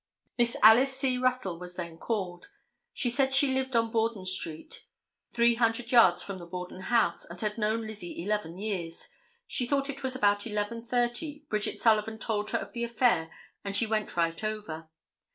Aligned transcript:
Miss 0.39 0.57
Alice 0.63 0.97
C. 0.97 1.19
Russell 1.19 1.59
was 1.59 1.75
then 1.75 1.99
called. 1.99 2.49
She 2.91 3.07
said 3.11 3.35
she 3.35 3.53
lived 3.53 3.75
on 3.75 3.91
Borden 3.91 4.25
street, 4.25 4.83
three 5.31 5.53
hundred 5.53 5.91
yards 5.91 6.23
from 6.23 6.39
the 6.39 6.47
Borden 6.47 6.81
house, 6.81 7.23
and 7.23 7.39
had 7.39 7.59
known 7.59 7.85
Lizzie 7.85 8.19
eleven 8.19 8.57
years. 8.57 9.09
She 9.45 9.67
thought 9.67 9.91
it 9.91 10.01
was 10.01 10.15
about 10.15 10.39
11:30, 10.39 11.47
Bridget 11.49 11.77
Sullivan 11.79 12.17
told 12.17 12.49
her 12.49 12.57
of 12.57 12.73
the 12.73 12.83
affair 12.83 13.31
and 13.63 13.75
she 13.75 13.85
went 13.85 14.17
right 14.17 14.43
over. 14.43 14.89